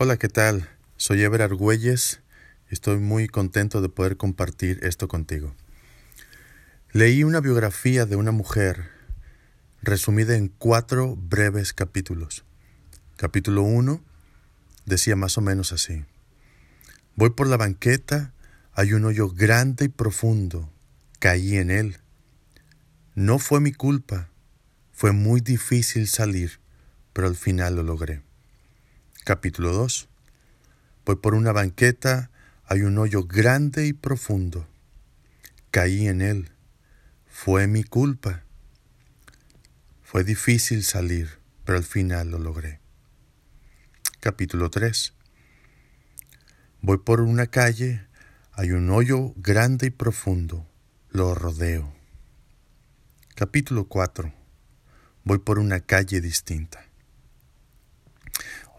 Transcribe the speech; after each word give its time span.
Hola, 0.00 0.16
¿qué 0.16 0.28
tal? 0.28 0.68
Soy 0.96 1.24
Ever 1.24 1.42
Argüelles 1.42 2.20
y 2.70 2.74
estoy 2.74 2.98
muy 2.98 3.26
contento 3.26 3.80
de 3.80 3.88
poder 3.88 4.16
compartir 4.16 4.78
esto 4.84 5.08
contigo. 5.08 5.56
Leí 6.92 7.24
una 7.24 7.40
biografía 7.40 8.06
de 8.06 8.14
una 8.14 8.30
mujer 8.30 8.90
resumida 9.82 10.36
en 10.36 10.52
cuatro 10.56 11.16
breves 11.16 11.72
capítulos. 11.72 12.44
Capítulo 13.16 13.64
1 13.64 14.00
decía 14.86 15.16
más 15.16 15.36
o 15.36 15.40
menos 15.40 15.72
así. 15.72 16.04
Voy 17.16 17.30
por 17.30 17.48
la 17.48 17.56
banqueta, 17.56 18.32
hay 18.74 18.92
un 18.92 19.04
hoyo 19.04 19.28
grande 19.28 19.86
y 19.86 19.88
profundo, 19.88 20.70
caí 21.18 21.56
en 21.56 21.72
él. 21.72 21.96
No 23.16 23.40
fue 23.40 23.58
mi 23.58 23.72
culpa, 23.72 24.28
fue 24.92 25.10
muy 25.10 25.40
difícil 25.40 26.06
salir, 26.06 26.60
pero 27.12 27.26
al 27.26 27.34
final 27.34 27.74
lo 27.74 27.82
logré. 27.82 28.27
Capítulo 29.28 29.74
2. 29.74 30.08
Voy 31.04 31.16
por 31.16 31.34
una 31.34 31.52
banqueta, 31.52 32.30
hay 32.64 32.80
un 32.80 32.96
hoyo 32.96 33.24
grande 33.24 33.86
y 33.86 33.92
profundo. 33.92 34.66
Caí 35.70 36.08
en 36.08 36.22
él. 36.22 36.50
Fue 37.26 37.66
mi 37.66 37.84
culpa. 37.84 38.42
Fue 40.02 40.24
difícil 40.24 40.82
salir, 40.82 41.40
pero 41.66 41.76
al 41.76 41.84
final 41.84 42.30
lo 42.30 42.38
logré. 42.38 42.80
Capítulo 44.20 44.70
3. 44.70 45.12
Voy 46.80 46.96
por 46.96 47.20
una 47.20 47.48
calle, 47.48 48.06
hay 48.52 48.70
un 48.70 48.88
hoyo 48.88 49.34
grande 49.36 49.88
y 49.88 49.90
profundo. 49.90 50.66
Lo 51.10 51.34
rodeo. 51.34 51.94
Capítulo 53.34 53.88
4. 53.88 54.32
Voy 55.24 55.36
por 55.36 55.58
una 55.58 55.80
calle 55.80 56.22
distinta. 56.22 56.88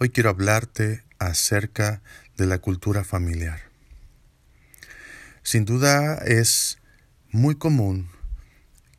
Hoy 0.02 0.12
quiero 0.12 0.30
hablarte 0.30 1.04
acerca 1.18 2.02
de 2.38 2.46
la 2.46 2.60
cultura 2.60 3.04
familiar. 3.04 3.60
Sin 5.44 5.66
duda 5.66 6.16
es 6.20 6.78
muy 7.32 7.56
común 7.56 8.08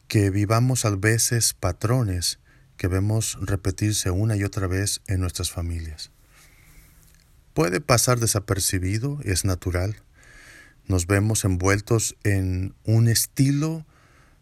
que 0.08 0.28
vivamos 0.28 0.84
a 0.84 0.90
veces 0.90 1.54
patrones 1.54 2.38
que 2.76 2.86
vemos 2.86 3.38
repetirse 3.40 4.10
una 4.10 4.36
y 4.36 4.44
otra 4.44 4.66
vez 4.66 5.00
en 5.06 5.20
nuestras 5.20 5.50
familias. 5.50 6.10
Puede 7.54 7.80
pasar 7.80 8.20
desapercibido, 8.20 9.20
es 9.24 9.46
natural. 9.46 9.96
Nos 10.86 11.06
vemos 11.06 11.46
envueltos 11.46 12.14
en 12.24 12.74
un 12.84 13.08
estilo 13.08 13.86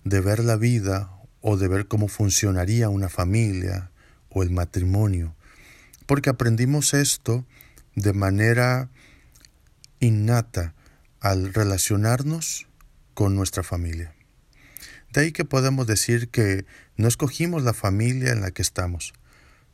de 0.02 0.20
ver 0.20 0.40
la 0.40 0.56
vida 0.56 1.08
o 1.40 1.56
de 1.56 1.68
ver 1.68 1.86
cómo 1.86 2.08
funcionaría 2.08 2.88
una 2.88 3.08
familia 3.08 3.92
o 4.28 4.42
el 4.42 4.50
matrimonio 4.50 5.36
porque 6.08 6.30
aprendimos 6.30 6.94
esto 6.94 7.44
de 7.94 8.14
manera 8.14 8.88
innata 10.00 10.74
al 11.20 11.52
relacionarnos 11.52 12.66
con 13.12 13.36
nuestra 13.36 13.62
familia. 13.62 14.14
De 15.12 15.20
ahí 15.20 15.32
que 15.32 15.44
podemos 15.44 15.86
decir 15.86 16.30
que 16.30 16.64
no 16.96 17.08
escogimos 17.08 17.62
la 17.62 17.74
familia 17.74 18.32
en 18.32 18.40
la 18.40 18.52
que 18.52 18.62
estamos. 18.62 19.12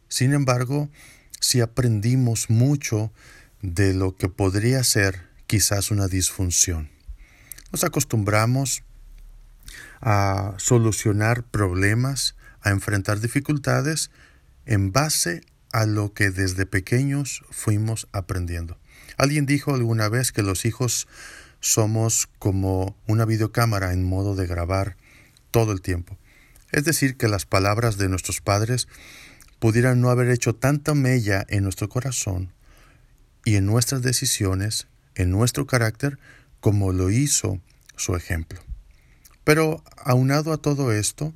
Sin 0.09 0.33
embargo, 0.33 0.91
sí 1.39 1.61
aprendimos 1.61 2.51
mucho 2.51 3.13
de 3.63 3.95
lo 3.95 4.17
que 4.17 4.29
podría 4.29 4.83
ser 4.83 5.29
quizás 5.47 5.93
una 5.93 6.09
disfunción. 6.09 6.91
Nos 7.71 7.85
acostumbramos 7.85 8.83
a 10.01 10.55
solucionar 10.57 11.45
problemas, 11.45 12.35
a 12.61 12.71
enfrentar 12.71 13.21
dificultades 13.21 14.11
en 14.67 14.91
base 14.91 15.43
a 15.75 15.87
lo 15.87 16.15
que 16.15 16.31
desde 16.31 16.67
pequeños 16.67 17.43
fuimos 17.51 18.07
aprendiendo. 18.13 18.79
Alguien 19.19 19.45
dijo 19.45 19.75
alguna 19.75 20.09
vez 20.09 20.31
que 20.31 20.45
los 20.45 20.67
hijos 20.67 21.09
somos 21.59 22.29
como 22.39 22.97
una 23.09 23.25
videocámara 23.25 23.93
en 23.93 24.05
modo 24.05 24.37
de 24.37 24.47
grabar 24.47 24.97
todo 25.51 25.73
el 25.73 25.81
tiempo. 25.81 26.17
Es 26.71 26.85
decir, 26.85 27.17
que 27.17 27.27
las 27.27 27.45
palabras 27.45 27.99
de 27.99 28.09
nuestros 28.09 28.41
padres 28.41 28.87
pudieran 29.59 30.01
no 30.01 30.11
haber 30.11 30.31
hecho 30.31 30.55
tanta 30.55 30.95
mella 30.95 31.45
en 31.49 31.65
nuestro 31.65 31.89
corazón 31.89 32.53
y 33.45 33.57
en 33.57 33.67
nuestras 33.67 34.01
decisiones, 34.01 34.87
en 35.17 35.33
nuestro 35.33 35.67
carácter, 35.67 36.21
como 36.61 36.93
lo 36.93 37.11
hizo 37.11 37.61
su 37.97 38.15
ejemplo. 38.15 38.61
Pero 39.43 39.83
aunado 39.97 40.53
a 40.53 40.59
todo 40.59 40.93
esto, 40.93 41.35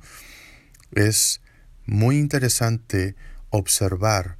es 0.93 1.41
muy 1.85 2.17
interesante 2.17 3.17
observar 3.49 4.37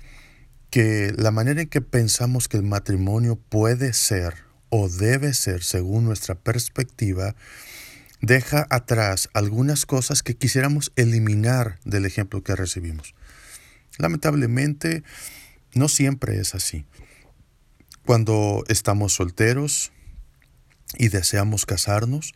que 0.70 1.14
la 1.18 1.32
manera 1.32 1.62
en 1.62 1.70
que 1.70 1.82
pensamos 1.82 2.48
que 2.48 2.58
el 2.58 2.64
matrimonio 2.64 3.36
puede 3.36 3.94
ser 3.94 4.36
o 4.70 4.88
debe 4.88 5.34
ser 5.34 5.64
según 5.64 6.06
nuestra 6.06 6.36
perspectiva 6.36 7.36
deja 8.22 8.68
atrás 8.70 9.30
algunas 9.34 9.86
cosas 9.86 10.24
que 10.24 10.36
quisiéramos 10.36 10.92
eliminar 10.96 11.80
del 11.86 12.06
ejemplo 12.06 12.44
que 12.44 12.56
recibimos. 12.56 13.16
Lamentablemente, 13.98 15.04
no 15.74 15.90
siempre 15.90 16.40
es 16.40 16.56
así. 16.56 16.86
Cuando 18.06 18.64
estamos 18.68 19.14
solteros 19.14 19.92
y 20.98 21.10
deseamos 21.10 21.66
casarnos, 21.66 22.34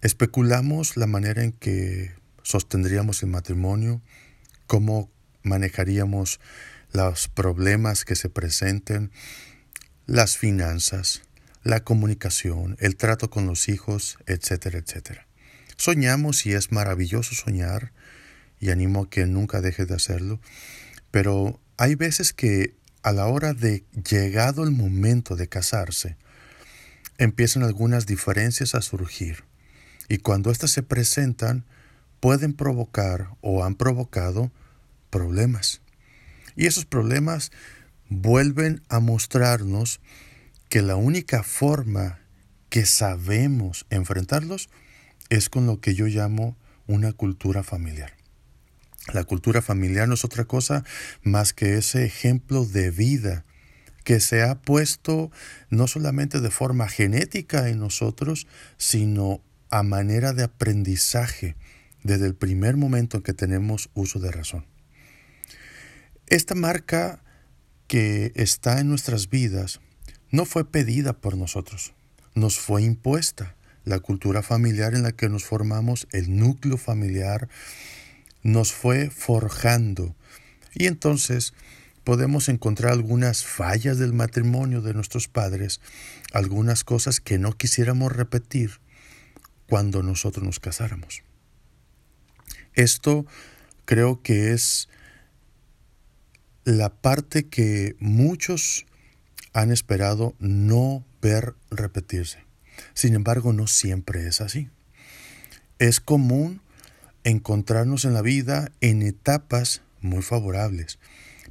especulamos 0.00 0.96
la 0.96 1.06
manera 1.06 1.42
en 1.42 1.52
que 1.52 2.14
sostendríamos 2.42 3.22
el 3.22 3.30
matrimonio, 3.30 4.02
cómo 4.66 5.10
manejaríamos 5.46 6.40
los 6.92 7.28
problemas 7.28 8.04
que 8.04 8.16
se 8.16 8.28
presenten, 8.28 9.10
las 10.06 10.36
finanzas, 10.36 11.22
la 11.62 11.80
comunicación, 11.80 12.76
el 12.80 12.96
trato 12.96 13.30
con 13.30 13.46
los 13.46 13.68
hijos, 13.68 14.18
etcétera, 14.26 14.78
etcétera. 14.78 15.26
Soñamos 15.76 16.46
y 16.46 16.52
es 16.52 16.72
maravilloso 16.72 17.34
soñar 17.34 17.92
y 18.60 18.70
animo 18.70 19.02
a 19.02 19.10
que 19.10 19.26
nunca 19.26 19.60
deje 19.60 19.84
de 19.84 19.94
hacerlo, 19.94 20.40
pero 21.10 21.60
hay 21.76 21.94
veces 21.94 22.32
que 22.32 22.74
a 23.02 23.12
la 23.12 23.26
hora 23.26 23.54
de 23.54 23.84
llegado 24.08 24.64
el 24.64 24.72
momento 24.72 25.36
de 25.36 25.48
casarse, 25.48 26.16
empiezan 27.18 27.62
algunas 27.62 28.06
diferencias 28.06 28.74
a 28.74 28.82
surgir 28.82 29.44
y 30.08 30.18
cuando 30.18 30.50
éstas 30.50 30.70
se 30.70 30.82
presentan 30.82 31.64
pueden 32.20 32.52
provocar 32.52 33.28
o 33.40 33.64
han 33.64 33.74
provocado 33.74 34.50
problemas. 35.16 35.80
Y 36.56 36.66
esos 36.66 36.84
problemas 36.84 37.52
vuelven 38.10 38.82
a 38.90 39.00
mostrarnos 39.00 40.00
que 40.68 40.82
la 40.82 40.96
única 40.96 41.42
forma 41.42 42.18
que 42.68 42.84
sabemos 42.84 43.86
enfrentarlos 43.88 44.68
es 45.30 45.48
con 45.48 45.66
lo 45.66 45.80
que 45.80 45.94
yo 45.94 46.06
llamo 46.06 46.56
una 46.86 47.12
cultura 47.12 47.62
familiar. 47.62 48.12
La 49.14 49.24
cultura 49.24 49.62
familiar 49.62 50.06
no 50.06 50.14
es 50.14 50.24
otra 50.24 50.44
cosa 50.44 50.84
más 51.22 51.54
que 51.54 51.78
ese 51.78 52.04
ejemplo 52.04 52.66
de 52.66 52.90
vida 52.90 53.46
que 54.04 54.20
se 54.20 54.42
ha 54.42 54.56
puesto 54.60 55.30
no 55.70 55.86
solamente 55.86 56.40
de 56.40 56.50
forma 56.50 56.88
genética 56.88 57.68
en 57.70 57.78
nosotros, 57.78 58.46
sino 58.76 59.40
a 59.70 59.82
manera 59.82 60.34
de 60.34 60.44
aprendizaje 60.44 61.56
desde 62.02 62.26
el 62.26 62.34
primer 62.34 62.76
momento 62.76 63.16
en 63.16 63.22
que 63.22 63.32
tenemos 63.32 63.88
uso 63.94 64.18
de 64.18 64.30
razón. 64.30 64.75
Esta 66.28 66.56
marca 66.56 67.22
que 67.86 68.32
está 68.34 68.80
en 68.80 68.88
nuestras 68.88 69.30
vidas 69.30 69.80
no 70.30 70.44
fue 70.44 70.68
pedida 70.68 71.12
por 71.12 71.36
nosotros, 71.36 71.94
nos 72.34 72.58
fue 72.58 72.82
impuesta. 72.82 73.54
La 73.84 74.00
cultura 74.00 74.42
familiar 74.42 74.94
en 74.94 75.04
la 75.04 75.12
que 75.12 75.28
nos 75.28 75.44
formamos, 75.44 76.08
el 76.10 76.36
núcleo 76.36 76.76
familiar, 76.76 77.48
nos 78.42 78.72
fue 78.72 79.10
forjando. 79.10 80.16
Y 80.74 80.86
entonces 80.86 81.54
podemos 82.02 82.48
encontrar 82.48 82.92
algunas 82.92 83.44
fallas 83.44 83.98
del 83.98 84.12
matrimonio 84.12 84.82
de 84.82 84.94
nuestros 84.94 85.28
padres, 85.28 85.80
algunas 86.32 86.82
cosas 86.82 87.20
que 87.20 87.38
no 87.38 87.52
quisiéramos 87.52 88.10
repetir 88.10 88.80
cuando 89.68 90.02
nosotros 90.02 90.44
nos 90.44 90.58
casáramos. 90.58 91.22
Esto 92.74 93.24
creo 93.84 94.20
que 94.22 94.52
es 94.52 94.88
la 96.66 96.88
parte 96.90 97.46
que 97.46 97.94
muchos 98.00 98.86
han 99.52 99.70
esperado 99.70 100.34
no 100.40 101.06
ver 101.22 101.54
repetirse. 101.70 102.44
Sin 102.92 103.14
embargo, 103.14 103.52
no 103.52 103.68
siempre 103.68 104.26
es 104.26 104.40
así. 104.40 104.68
Es 105.78 106.00
común 106.00 106.60
encontrarnos 107.22 108.04
en 108.04 108.14
la 108.14 108.20
vida 108.20 108.72
en 108.80 109.02
etapas 109.02 109.82
muy 110.00 110.22
favorables, 110.22 110.98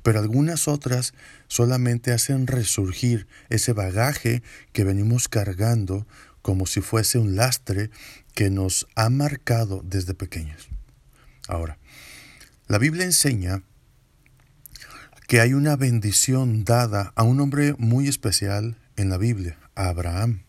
pero 0.03 0.19
algunas 0.19 0.67
otras 0.67 1.13
solamente 1.47 2.11
hacen 2.11 2.45
resurgir 2.45 3.25
ese 3.49 3.71
bagaje 3.71 4.43
que 4.73 4.83
venimos 4.83 5.29
cargando 5.29 6.05
como 6.41 6.65
si 6.65 6.81
fuese 6.81 7.19
un 7.19 7.37
lastre 7.37 7.89
que 8.33 8.49
nos 8.49 8.85
ha 8.95 9.09
marcado 9.09 9.81
desde 9.81 10.13
pequeños. 10.13 10.67
Ahora, 11.47 11.77
la 12.67 12.79
Biblia 12.79 13.05
enseña 13.05 13.63
que 15.27 15.41
hay 15.41 15.53
una 15.53 15.75
bendición 15.75 16.63
dada 16.63 17.11
a 17.15 17.23
un 17.23 17.39
hombre 17.39 17.73
muy 17.77 18.07
especial 18.07 18.77
en 18.95 19.09
la 19.09 19.17
Biblia, 19.17 19.57
a 19.73 19.89
Abraham. 19.89 20.43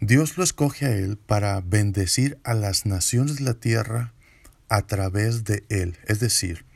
Dios 0.00 0.36
lo 0.36 0.44
escoge 0.44 0.86
a 0.86 0.94
él 0.94 1.16
para 1.16 1.60
bendecir 1.62 2.38
a 2.44 2.52
las 2.52 2.84
naciones 2.84 3.36
de 3.36 3.44
la 3.44 3.54
tierra 3.54 4.12
a 4.68 4.82
través 4.82 5.44
de 5.44 5.64
él, 5.70 5.96
es 6.06 6.20
decir, 6.20 6.66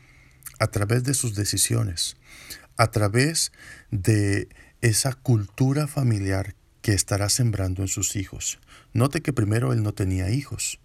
a 0.59 0.69
través 0.69 1.05
de 1.05 1.13
sus 1.13 1.35
decisiones, 1.35 2.17
a 2.77 2.91
través 2.91 3.53
de 3.91 4.49
esa 4.81 5.13
cultura 5.13 5.87
familiar 5.87 6.55
que 6.81 6.93
estará 6.93 7.29
sembrando 7.29 7.83
en 7.83 7.89
sus 7.89 8.17
hijos. 8.17 8.59
Note 8.95 9.21
que 9.21 9.35
primero 9.35 9.75
él 9.75 9.83
no 9.83 9.93
tenía 9.93 10.31
hijos, 10.31 10.81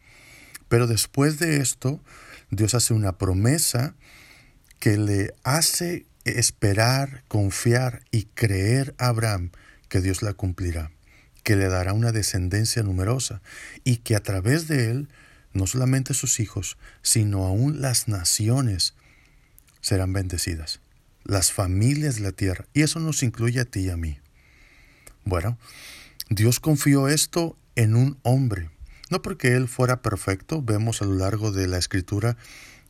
pero 0.67 0.87
después 0.87 1.39
de 1.39 1.61
esto 1.61 2.01
Dios 2.49 2.73
hace 2.73 2.93
una 2.93 3.17
promesa 3.17 3.95
que 4.85 4.97
le 4.97 5.33
hace 5.43 6.05
esperar, 6.25 7.23
confiar 7.27 8.03
y 8.11 8.25
creer 8.25 8.93
a 8.99 9.07
Abraham 9.07 9.49
que 9.89 9.99
Dios 9.99 10.21
la 10.21 10.33
cumplirá, 10.33 10.91
que 11.41 11.55
le 11.55 11.69
dará 11.69 11.93
una 11.93 12.11
descendencia 12.11 12.83
numerosa 12.83 13.41
y 13.83 13.97
que 13.97 14.15
a 14.15 14.19
través 14.19 14.67
de 14.67 14.91
él 14.91 15.09
no 15.53 15.65
solamente 15.65 16.13
sus 16.13 16.39
hijos, 16.39 16.77
sino 17.01 17.47
aún 17.47 17.81
las 17.81 18.07
naciones 18.07 18.93
serán 19.81 20.13
bendecidas, 20.13 20.81
las 21.23 21.51
familias 21.51 22.17
de 22.17 22.21
la 22.21 22.31
tierra, 22.31 22.67
y 22.71 22.83
eso 22.83 22.99
nos 22.99 23.23
incluye 23.23 23.61
a 23.61 23.65
ti 23.65 23.79
y 23.79 23.89
a 23.89 23.97
mí. 23.97 24.19
Bueno, 25.23 25.57
Dios 26.29 26.59
confió 26.59 27.07
esto 27.07 27.57
en 27.75 27.95
un 27.95 28.19
hombre, 28.21 28.69
no 29.09 29.23
porque 29.23 29.55
él 29.55 29.67
fuera 29.67 30.03
perfecto, 30.03 30.61
vemos 30.61 31.01
a 31.01 31.05
lo 31.05 31.15
largo 31.15 31.51
de 31.51 31.65
la 31.65 31.79
escritura 31.79 32.37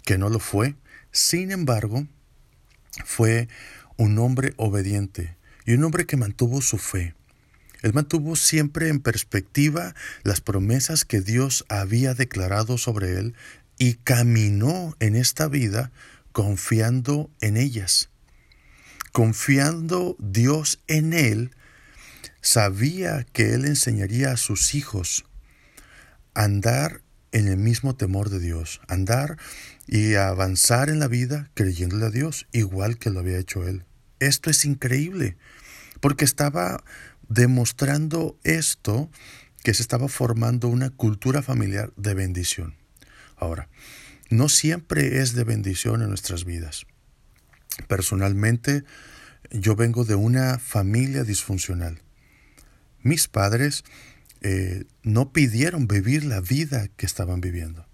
que 0.03 0.17
no 0.17 0.27
lo 0.27 0.39
fue, 0.39 0.75
sin 1.15 1.51
embargo, 1.51 2.05
fue 3.05 3.47
un 3.95 4.19
hombre 4.19 4.53
obediente 4.57 5.37
y 5.65 5.73
un 5.73 5.85
hombre 5.85 6.05
que 6.05 6.17
mantuvo 6.17 6.61
su 6.61 6.77
fe. 6.77 7.15
Él 7.81 7.93
mantuvo 7.93 8.35
siempre 8.35 8.89
en 8.89 8.99
perspectiva 8.99 9.95
las 10.23 10.41
promesas 10.41 11.05
que 11.05 11.21
Dios 11.21 11.63
había 11.69 12.13
declarado 12.15 12.77
sobre 12.77 13.17
él 13.17 13.33
y 13.77 13.93
caminó 13.93 14.97
en 14.99 15.15
esta 15.15 15.47
vida 15.47 15.93
confiando 16.33 17.31
en 17.39 17.55
ellas. 17.55 18.09
Confiando 19.13 20.17
Dios 20.19 20.81
en 20.87 21.13
él, 21.13 21.51
sabía 22.41 23.25
que 23.31 23.53
él 23.53 23.63
enseñaría 23.63 24.31
a 24.31 24.37
sus 24.37 24.75
hijos 24.75 25.23
a 26.33 26.43
andar 26.43 26.99
en 27.31 27.47
el 27.47 27.57
mismo 27.57 27.95
temor 27.95 28.29
de 28.29 28.39
Dios, 28.39 28.81
andar 28.87 29.37
y 29.87 30.15
avanzar 30.15 30.89
en 30.89 30.99
la 30.99 31.07
vida 31.07 31.49
creyéndole 31.53 32.05
a 32.05 32.09
Dios, 32.09 32.47
igual 32.51 32.97
que 32.97 33.09
lo 33.09 33.19
había 33.19 33.37
hecho 33.37 33.67
él. 33.67 33.85
Esto 34.19 34.49
es 34.49 34.65
increíble, 34.65 35.37
porque 35.99 36.25
estaba 36.25 36.83
demostrando 37.27 38.37
esto, 38.43 39.09
que 39.63 39.73
se 39.73 39.81
estaba 39.81 40.07
formando 40.07 40.67
una 40.67 40.91
cultura 40.91 41.41
familiar 41.41 41.91
de 41.95 42.13
bendición. 42.13 42.75
Ahora, 43.35 43.67
no 44.29 44.49
siempre 44.49 45.21
es 45.21 45.33
de 45.33 45.43
bendición 45.43 46.01
en 46.01 46.09
nuestras 46.09 46.45
vidas. 46.45 46.85
Personalmente, 47.87 48.83
yo 49.51 49.75
vengo 49.75 50.05
de 50.05 50.15
una 50.15 50.59
familia 50.59 51.23
disfuncional. 51.23 52.01
Mis 53.01 53.27
padres 53.27 53.83
eh, 54.41 54.85
no 55.03 55.31
pidieron 55.31 55.87
vivir 55.87 56.23
la 56.23 56.41
vida 56.41 56.87
que 56.95 57.05
estaban 57.05 57.41
viviendo. 57.41 57.84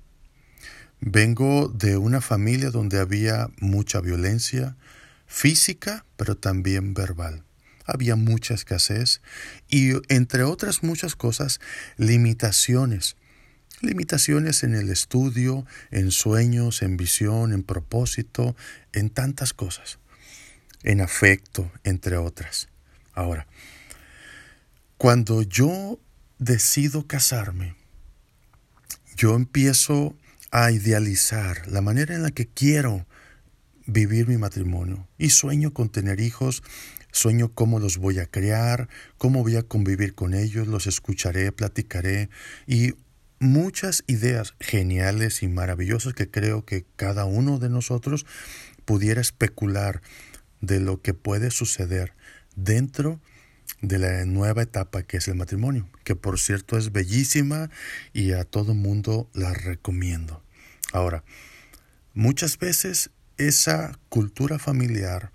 Vengo 1.04 1.68
de 1.68 1.98
una 1.98 2.22
familia 2.22 2.70
donde 2.70 3.00
había 3.00 3.50
mucha 3.60 4.02
violencia 4.02 4.78
física, 5.26 6.06
pero 6.16 6.38
también 6.38 6.94
verbal. 6.94 7.44
Había 7.86 8.16
mucha 8.16 8.54
escasez 8.54 9.22
y, 9.68 9.94
entre 10.14 10.44
otras 10.44 10.84
muchas 10.84 11.16
cosas, 11.16 11.60
limitaciones. 11.98 13.16
Limitaciones 13.82 14.62
en 14.62 14.76
el 14.76 14.90
estudio, 14.92 15.66
en 15.90 16.12
sueños, 16.12 16.84
en 16.84 16.98
visión, 16.98 17.52
en 17.52 17.64
propósito, 17.64 18.56
en 18.94 19.10
tantas 19.10 19.54
cosas. 19.54 19.98
En 20.84 21.02
afecto, 21.02 21.72
entre 21.84 22.18
otras. 22.18 22.70
Ahora, 23.14 23.48
cuando 24.98 25.42
yo 25.42 26.00
decido 26.38 27.08
casarme, 27.08 27.76
yo 29.16 29.36
empiezo 29.36 30.16
a 30.52 30.72
idealizar 30.72 31.68
la 31.70 31.82
manera 31.82 32.14
en 32.14 32.24
la 32.24 32.32
que 32.32 32.48
quiero 32.48 33.08
vivir 33.86 34.28
mi 34.28 34.38
matrimonio. 34.38 35.08
Y 35.18 35.30
sueño 35.30 35.74
con 35.74 35.90
tener 35.90 36.20
hijos, 36.20 36.62
sueño 37.12 37.54
cómo 37.54 37.80
los 37.80 37.98
voy 37.98 38.20
a 38.20 38.26
criar, 38.26 38.90
cómo 39.18 39.42
voy 39.42 39.56
a 39.56 39.64
convivir 39.64 40.14
con 40.14 40.34
ellos, 40.34 40.68
los 40.68 40.88
escucharé, 40.88 41.52
platicaré. 41.52 42.30
Y 42.68 42.94
muchas 43.40 44.04
ideas 44.08 44.54
geniales 44.60 45.42
y 45.42 45.48
maravillosas 45.48 46.14
que 46.14 46.30
creo 46.30 46.66
que 46.66 46.86
cada 46.96 47.26
uno 47.26 47.58
de 47.58 47.70
nosotros 47.70 48.26
pudiera 48.86 49.22
especular 49.22 50.02
de 50.60 50.80
lo 50.80 51.02
que 51.02 51.14
puede 51.14 51.50
suceder 51.50 52.14
dentro 52.56 53.20
de 53.82 53.98
la 53.98 54.26
nueva 54.26 54.62
etapa 54.62 55.04
que 55.04 55.18
es 55.18 55.28
el 55.28 55.36
matrimonio, 55.36 55.88
que 56.04 56.16
por 56.16 56.40
cierto 56.40 56.78
es 56.78 56.92
bellísima 56.92 57.70
y 58.14 58.32
a 58.34 58.44
todo 58.44 58.74
mundo 58.74 59.30
la 59.34 59.54
recomiendo. 59.54 60.44
Ahora, 60.94 61.24
muchas 62.14 62.58
veces 62.58 63.10
esa 63.38 63.98
cultura 64.10 64.60
familiar 64.60 65.32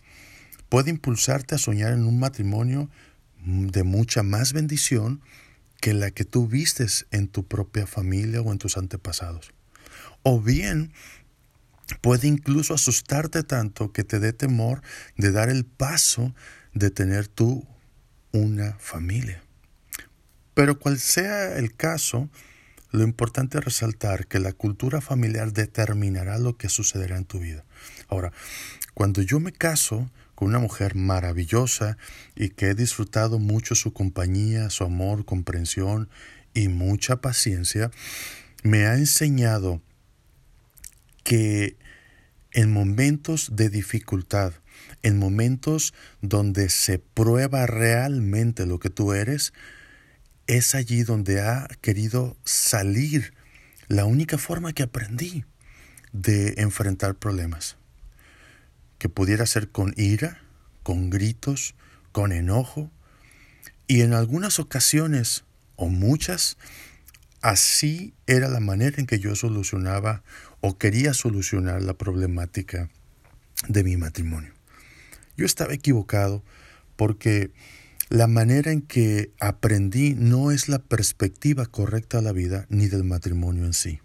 puede 0.68 0.90
impulsarte 0.90 1.54
a 1.54 1.58
soñar 1.58 1.92
en 1.92 2.04
un 2.04 2.18
matrimonio 2.18 2.88
de 3.44 3.82
mucha 3.82 4.22
más 4.22 4.52
bendición 4.52 5.20
que 5.80 5.92
la 5.92 6.10
que 6.10 6.24
tú 6.24 6.46
vistes 6.46 7.06
en 7.10 7.28
tu 7.28 7.46
propia 7.46 7.86
familia 7.86 8.40
o 8.40 8.52
en 8.52 8.58
tus 8.58 8.76
antepasados. 8.76 9.52
O 10.22 10.40
bien 10.40 10.92
puede 12.00 12.26
incluso 12.26 12.74
asustarte 12.74 13.42
tanto 13.42 13.92
que 13.92 14.04
te 14.04 14.18
dé 14.18 14.32
temor 14.32 14.82
de 15.16 15.30
dar 15.30 15.48
el 15.48 15.64
paso 15.64 16.34
de 16.74 16.90
tener 16.90 17.28
tú 17.28 17.66
una 18.36 18.74
familia. 18.78 19.42
Pero 20.54 20.78
cual 20.78 20.98
sea 20.98 21.56
el 21.56 21.74
caso, 21.74 22.28
lo 22.90 23.02
importante 23.02 23.58
es 23.58 23.64
resaltar 23.64 24.26
que 24.26 24.38
la 24.38 24.52
cultura 24.52 25.00
familiar 25.00 25.52
determinará 25.52 26.38
lo 26.38 26.56
que 26.56 26.68
sucederá 26.68 27.16
en 27.18 27.24
tu 27.24 27.40
vida. 27.40 27.64
Ahora, 28.08 28.32
cuando 28.94 29.20
yo 29.22 29.40
me 29.40 29.52
caso 29.52 30.10
con 30.34 30.48
una 30.48 30.58
mujer 30.58 30.94
maravillosa 30.94 31.98
y 32.34 32.50
que 32.50 32.68
he 32.68 32.74
disfrutado 32.74 33.38
mucho 33.38 33.74
su 33.74 33.92
compañía, 33.92 34.70
su 34.70 34.84
amor, 34.84 35.24
comprensión 35.24 36.08
y 36.54 36.68
mucha 36.68 37.20
paciencia, 37.20 37.90
me 38.62 38.86
ha 38.86 38.94
enseñado 38.94 39.82
que 41.24 41.76
en 42.52 42.72
momentos 42.72 43.50
de 43.56 43.68
dificultad, 43.68 44.54
en 45.02 45.18
momentos 45.18 45.94
donde 46.20 46.68
se 46.68 46.98
prueba 46.98 47.66
realmente 47.66 48.66
lo 48.66 48.78
que 48.78 48.90
tú 48.90 49.12
eres, 49.12 49.52
es 50.46 50.74
allí 50.74 51.02
donde 51.02 51.40
ha 51.40 51.68
querido 51.80 52.36
salir 52.44 53.34
la 53.88 54.04
única 54.04 54.38
forma 54.38 54.72
que 54.72 54.82
aprendí 54.82 55.44
de 56.12 56.54
enfrentar 56.58 57.14
problemas. 57.16 57.76
Que 58.98 59.08
pudiera 59.08 59.46
ser 59.46 59.68
con 59.68 59.92
ira, 59.96 60.40
con 60.82 61.10
gritos, 61.10 61.74
con 62.12 62.32
enojo, 62.32 62.90
y 63.86 64.00
en 64.00 64.14
algunas 64.14 64.58
ocasiones, 64.58 65.44
o 65.76 65.88
muchas, 65.88 66.56
así 67.40 68.14
era 68.26 68.48
la 68.48 68.60
manera 68.60 68.96
en 68.98 69.06
que 69.06 69.18
yo 69.18 69.36
solucionaba 69.36 70.22
o 70.60 70.78
quería 70.78 71.14
solucionar 71.14 71.82
la 71.82 71.94
problemática 71.94 72.88
de 73.68 73.84
mi 73.84 73.96
matrimonio. 73.96 74.55
Yo 75.36 75.46
estaba 75.46 75.74
equivocado 75.74 76.42
porque 76.96 77.50
la 78.08 78.26
manera 78.26 78.70
en 78.70 78.82
que 78.82 79.32
aprendí 79.40 80.14
no 80.14 80.50
es 80.50 80.68
la 80.68 80.78
perspectiva 80.78 81.66
correcta 81.66 82.18
de 82.18 82.22
la 82.22 82.32
vida 82.32 82.66
ni 82.68 82.86
del 82.86 83.04
matrimonio 83.04 83.64
en 83.64 83.72
sí. 83.72 84.00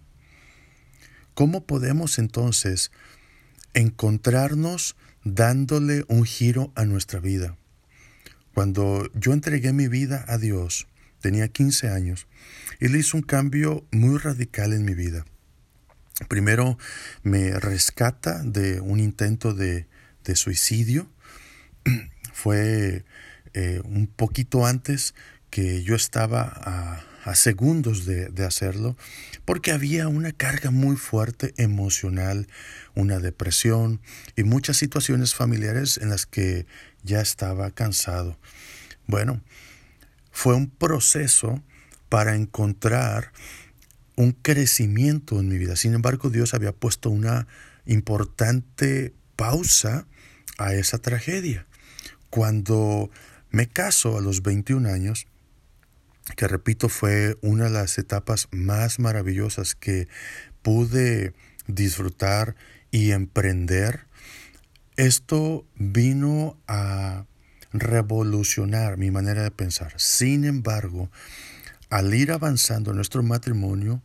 ¿Cómo 1.34 1.64
podemos 1.64 2.18
entonces 2.18 2.90
encontrarnos 3.74 4.96
dándole 5.24 6.04
un 6.08 6.24
giro 6.24 6.72
a 6.74 6.84
nuestra 6.84 7.20
vida? 7.20 7.56
Cuando 8.54 9.08
yo 9.14 9.32
entregué 9.32 9.72
mi 9.72 9.88
vida 9.88 10.24
a 10.28 10.36
Dios, 10.36 10.88
tenía 11.20 11.48
15 11.48 11.88
años, 11.88 12.26
Él 12.80 12.96
hizo 12.96 13.16
un 13.16 13.22
cambio 13.22 13.86
muy 13.92 14.18
radical 14.18 14.72
en 14.72 14.84
mi 14.84 14.94
vida. 14.94 15.24
Primero 16.28 16.76
me 17.22 17.58
rescata 17.58 18.42
de 18.42 18.80
un 18.80 19.00
intento 19.00 19.54
de, 19.54 19.86
de 20.24 20.36
suicidio, 20.36 21.08
fue 22.32 23.04
eh, 23.54 23.80
un 23.84 24.06
poquito 24.06 24.66
antes 24.66 25.14
que 25.50 25.82
yo 25.82 25.94
estaba 25.94 27.02
a 27.24 27.34
segundos 27.34 28.04
de, 28.04 28.30
de, 28.30 28.44
hacerlo, 28.44 28.96
porque 29.44 29.70
había 29.70 30.08
una 30.08 30.32
carga 30.32 30.70
muy 30.70 30.96
fuerte 30.96 31.54
emocional, 31.56 32.48
una 32.94 33.20
depresión 33.20 34.00
y 34.34 34.42
muchas 34.42 34.78
situaciones 34.78 35.34
familiares 35.34 35.98
en 35.98 36.08
las 36.08 36.26
que 36.26 36.66
ya 37.04 37.20
estaba 37.20 37.70
cansado. 37.70 38.38
Bueno, 39.06 39.42
fue 40.32 40.54
un 40.54 40.68
proceso 40.68 41.62
para 42.08 42.34
encontrar 42.34 43.32
un 44.16 44.32
crecimiento 44.32 45.40
en 45.40 45.48
mi 45.48 45.58
vida. 45.58 45.76
Sin 45.76 45.94
embargo, 45.94 46.30
Dios 46.30 46.54
había 46.54 46.72
puesto 46.72 47.10
una 47.10 47.46
importante 47.86 49.12
pausa 49.36 50.06
a 50.58 50.74
esa 50.74 50.98
tragedia. 50.98 51.66
Cuando 52.32 53.10
me 53.50 53.68
caso 53.68 54.16
a 54.16 54.22
los 54.22 54.42
21 54.42 54.88
años, 54.88 55.26
que 56.34 56.48
repito 56.48 56.88
fue 56.88 57.36
una 57.42 57.64
de 57.64 57.70
las 57.72 57.98
etapas 57.98 58.48
más 58.52 58.98
maravillosas 58.98 59.74
que 59.74 60.08
pude 60.62 61.34
disfrutar 61.66 62.56
y 62.90 63.10
emprender, 63.10 64.06
esto 64.96 65.66
vino 65.74 66.56
a 66.66 67.26
revolucionar 67.74 68.96
mi 68.96 69.10
manera 69.10 69.42
de 69.42 69.50
pensar. 69.50 69.92
Sin 69.98 70.46
embargo, 70.46 71.10
al 71.90 72.14
ir 72.14 72.32
avanzando 72.32 72.94
nuestro 72.94 73.22
matrimonio 73.22 74.02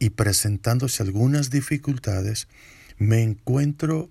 y 0.00 0.10
presentándose 0.10 1.04
algunas 1.04 1.50
dificultades, 1.50 2.48
me 2.98 3.22
encuentro 3.22 4.10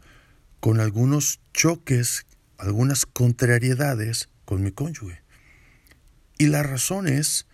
con 0.61 0.79
algunos 0.79 1.41
choques, 1.51 2.25
algunas 2.63 3.05
contrariedades 3.05 4.29
con 4.45 4.63
mi 4.63 4.71
cónyuge. 4.71 5.21
Y 6.37 6.47
la 6.47 6.63
razón 6.63 7.07
es 7.07 7.45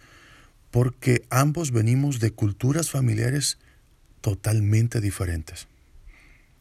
porque 0.71 1.25
ambos 1.29 1.71
venimos 1.71 2.19
de 2.19 2.31
culturas 2.31 2.91
familiares 2.91 3.57
totalmente 4.21 5.01
diferentes. 5.01 5.67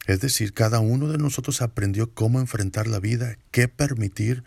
Es 0.07 0.19
decir, 0.21 0.53
cada 0.53 0.79
uno 0.79 1.07
de 1.07 1.19
nosotros 1.19 1.61
aprendió 1.61 2.11
cómo 2.11 2.39
enfrentar 2.39 2.87
la 2.87 2.99
vida, 2.99 3.37
qué 3.51 3.67
permitir 3.67 4.43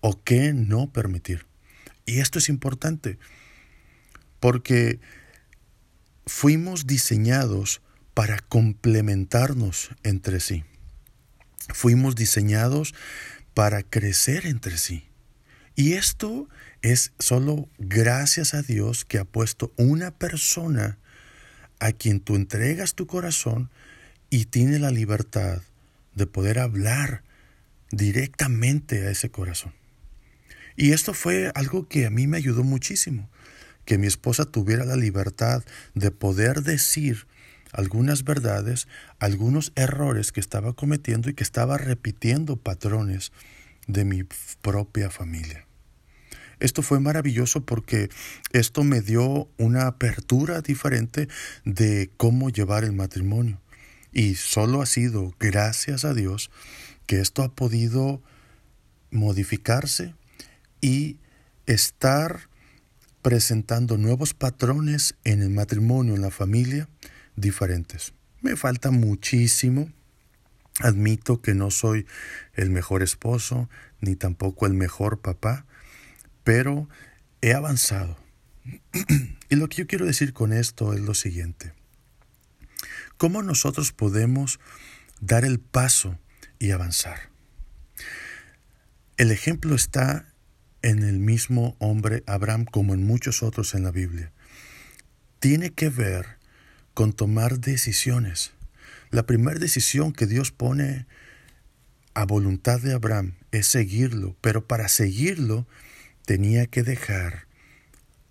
o 0.00 0.22
qué 0.22 0.54
no 0.54 0.90
permitir. 0.90 1.44
Y 2.06 2.20
esto 2.20 2.38
es 2.38 2.48
importante 2.48 3.18
porque 4.40 4.98
fuimos 6.24 6.86
diseñados 6.86 7.82
para 8.14 8.38
complementarnos 8.38 9.90
entre 10.02 10.40
sí. 10.40 10.64
Fuimos 11.68 12.16
diseñados 12.16 12.94
para 13.54 13.82
crecer 13.82 14.46
entre 14.46 14.76
sí. 14.76 15.04
Y 15.74 15.94
esto 15.94 16.48
es 16.82 17.12
solo 17.18 17.68
gracias 17.78 18.54
a 18.54 18.62
Dios 18.62 19.04
que 19.04 19.18
ha 19.18 19.24
puesto 19.24 19.72
una 19.76 20.10
persona 20.10 20.98
a 21.80 21.92
quien 21.92 22.20
tú 22.20 22.36
entregas 22.36 22.94
tu 22.94 23.06
corazón 23.06 23.70
y 24.30 24.46
tiene 24.46 24.78
la 24.78 24.90
libertad 24.90 25.62
de 26.14 26.26
poder 26.26 26.58
hablar 26.58 27.22
directamente 27.90 29.06
a 29.06 29.10
ese 29.10 29.30
corazón. 29.30 29.72
Y 30.76 30.92
esto 30.92 31.14
fue 31.14 31.50
algo 31.54 31.88
que 31.88 32.06
a 32.06 32.10
mí 32.10 32.26
me 32.26 32.38
ayudó 32.38 32.64
muchísimo, 32.64 33.28
que 33.84 33.98
mi 33.98 34.06
esposa 34.06 34.44
tuviera 34.44 34.84
la 34.84 34.96
libertad 34.96 35.64
de 35.94 36.10
poder 36.10 36.62
decir 36.62 37.26
algunas 37.72 38.24
verdades, 38.24 38.86
algunos 39.18 39.72
errores 39.74 40.30
que 40.30 40.40
estaba 40.40 40.74
cometiendo 40.74 41.30
y 41.30 41.34
que 41.34 41.42
estaba 41.42 41.78
repitiendo 41.78 42.56
patrones 42.56 43.32
de 43.86 44.04
mi 44.04 44.22
propia 44.60 45.10
familia. 45.10 45.66
Esto 46.60 46.82
fue 46.82 47.00
maravilloso 47.00 47.64
porque 47.64 48.08
esto 48.52 48.84
me 48.84 49.00
dio 49.00 49.48
una 49.58 49.88
apertura 49.88 50.60
diferente 50.60 51.28
de 51.64 52.10
cómo 52.16 52.50
llevar 52.50 52.84
el 52.84 52.92
matrimonio. 52.92 53.60
Y 54.12 54.36
solo 54.36 54.80
ha 54.80 54.86
sido 54.86 55.34
gracias 55.40 56.04
a 56.04 56.14
Dios 56.14 56.50
que 57.06 57.20
esto 57.20 57.42
ha 57.42 57.52
podido 57.52 58.22
modificarse 59.10 60.14
y 60.80 61.18
estar 61.66 62.48
presentando 63.22 63.98
nuevos 63.98 64.34
patrones 64.34 65.14
en 65.24 65.42
el 65.42 65.50
matrimonio, 65.50 66.14
en 66.14 66.22
la 66.22 66.30
familia, 66.30 66.88
diferentes. 67.36 68.14
Me 68.40 68.56
falta 68.56 68.90
muchísimo. 68.90 69.90
Admito 70.80 71.42
que 71.42 71.54
no 71.54 71.70
soy 71.70 72.06
el 72.54 72.70
mejor 72.70 73.02
esposo, 73.02 73.68
ni 74.00 74.16
tampoco 74.16 74.66
el 74.66 74.72
mejor 74.72 75.20
papá, 75.20 75.66
pero 76.44 76.88
he 77.40 77.52
avanzado. 77.52 78.16
y 79.50 79.56
lo 79.56 79.68
que 79.68 79.76
yo 79.76 79.86
quiero 79.86 80.06
decir 80.06 80.32
con 80.32 80.52
esto 80.52 80.94
es 80.94 81.00
lo 81.00 81.14
siguiente. 81.14 81.72
¿Cómo 83.16 83.42
nosotros 83.42 83.92
podemos 83.92 84.58
dar 85.20 85.44
el 85.44 85.60
paso 85.60 86.18
y 86.58 86.70
avanzar? 86.70 87.30
El 89.16 89.30
ejemplo 89.30 89.74
está 89.74 90.26
en 90.82 91.04
el 91.04 91.18
mismo 91.18 91.76
hombre 91.78 92.24
Abraham 92.26 92.64
como 92.64 92.94
en 92.94 93.04
muchos 93.04 93.42
otros 93.42 93.74
en 93.74 93.84
la 93.84 93.92
Biblia. 93.92 94.32
Tiene 95.38 95.70
que 95.70 95.90
ver 95.90 96.38
con 96.94 97.12
tomar 97.12 97.58
decisiones. 97.58 98.52
La 99.10 99.24
primera 99.24 99.58
decisión 99.58 100.12
que 100.12 100.26
Dios 100.26 100.52
pone 100.52 101.06
a 102.14 102.24
voluntad 102.24 102.80
de 102.80 102.94
Abraham 102.94 103.34
es 103.50 103.66
seguirlo, 103.66 104.36
pero 104.40 104.66
para 104.66 104.88
seguirlo 104.88 105.66
tenía 106.24 106.66
que 106.66 106.82
dejar 106.82 107.46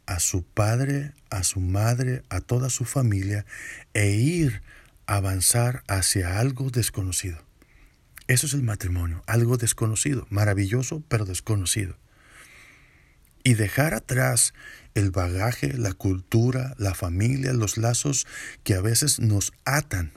a 0.05 0.19
su 0.19 0.43
padre, 0.43 1.13
a 1.29 1.43
su 1.43 1.59
madre, 1.59 2.23
a 2.29 2.41
toda 2.41 2.69
su 2.69 2.85
familia 2.85 3.45
e 3.93 4.11
ir 4.11 4.61
avanzar 5.05 5.83
hacia 5.87 6.39
algo 6.39 6.69
desconocido. 6.69 7.43
Eso 8.27 8.47
es 8.47 8.53
el 8.53 8.63
matrimonio, 8.63 9.23
algo 9.27 9.57
desconocido, 9.57 10.25
maravilloso 10.29 11.03
pero 11.07 11.25
desconocido. 11.25 11.97
Y 13.43 13.55
dejar 13.55 13.93
atrás 13.93 14.53
el 14.95 15.11
bagaje, 15.11 15.73
la 15.73 15.93
cultura, 15.93 16.75
la 16.77 16.93
familia, 16.93 17.53
los 17.53 17.77
lazos 17.77 18.27
que 18.63 18.73
a 18.73 18.81
veces 18.81 19.19
nos 19.19 19.53
atan. 19.65 20.11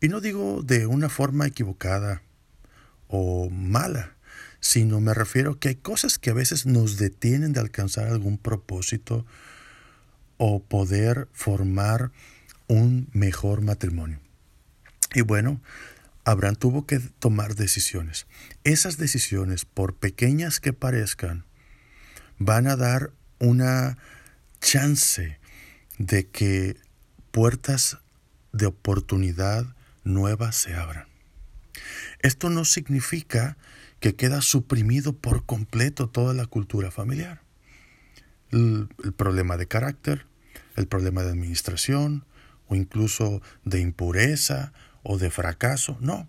Y 0.00 0.08
no 0.08 0.20
digo 0.20 0.62
de 0.62 0.86
una 0.86 1.08
forma 1.08 1.46
equivocada 1.46 2.22
o 3.08 3.48
mala, 3.50 4.16
sino 4.60 5.00
me 5.00 5.14
refiero 5.14 5.58
que 5.58 5.68
hay 5.68 5.76
cosas 5.76 6.18
que 6.18 6.30
a 6.30 6.34
veces 6.34 6.66
nos 6.66 6.96
detienen 6.96 7.52
de 7.52 7.60
alcanzar 7.60 8.08
algún 8.08 8.38
propósito 8.38 9.26
o 10.36 10.62
poder 10.62 11.28
formar 11.32 12.10
un 12.66 13.08
mejor 13.12 13.60
matrimonio. 13.60 14.20
Y 15.14 15.20
bueno, 15.20 15.60
Abraham 16.24 16.56
tuvo 16.56 16.86
que 16.86 16.98
tomar 16.98 17.54
decisiones. 17.54 18.26
Esas 18.64 18.96
decisiones, 18.96 19.64
por 19.64 19.94
pequeñas 19.94 20.60
que 20.60 20.72
parezcan, 20.72 21.44
van 22.38 22.66
a 22.66 22.76
dar 22.76 23.12
una 23.44 23.98
chance 24.60 25.38
de 25.98 26.26
que 26.26 26.76
puertas 27.30 27.98
de 28.52 28.66
oportunidad 28.66 29.66
nuevas 30.04 30.56
se 30.56 30.74
abran. 30.74 31.06
Esto 32.20 32.50
no 32.50 32.64
significa 32.64 33.56
que 34.00 34.14
queda 34.14 34.42
suprimido 34.42 35.12
por 35.12 35.44
completo 35.44 36.08
toda 36.08 36.34
la 36.34 36.46
cultura 36.46 36.90
familiar. 36.90 37.42
El, 38.50 38.88
el 39.02 39.12
problema 39.12 39.56
de 39.56 39.66
carácter, 39.66 40.26
el 40.76 40.86
problema 40.86 41.22
de 41.22 41.30
administración, 41.30 42.24
o 42.68 42.74
incluso 42.74 43.42
de 43.64 43.80
impureza 43.80 44.72
o 45.02 45.18
de 45.18 45.30
fracaso. 45.30 45.96
No. 46.00 46.28